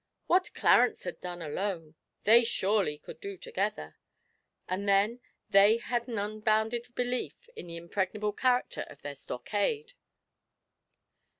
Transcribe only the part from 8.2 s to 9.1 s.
character of